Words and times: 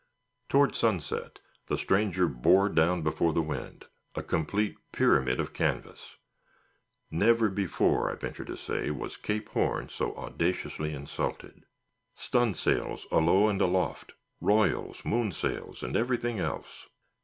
Toward 0.49 0.73
sunset 0.73 1.37
the 1.67 1.77
stranger 1.77 2.27
bore 2.27 2.69
down 2.69 3.03
before 3.03 3.33
the 3.33 3.41
wind, 3.43 3.85
a 4.15 4.23
complete 4.23 4.75
pyramid 4.91 5.39
of 5.39 5.53
canvas. 5.53 6.15
Never 7.11 7.49
before, 7.49 8.09
I 8.11 8.15
venture 8.15 8.43
to 8.45 8.57
say, 8.57 8.89
was 8.89 9.15
Cape 9.15 9.49
Horn 9.49 9.89
so 9.89 10.15
audaciously 10.15 10.91
insulted. 10.91 11.65
Stun' 12.15 12.55
sails 12.55 13.05
alow 13.11 13.47
and 13.47 13.61
aloft; 13.61 14.13
royals, 14.39 15.03
moonsails, 15.05 15.83
and 15.83 15.95
everything 15.95 16.39
else. 16.39 16.87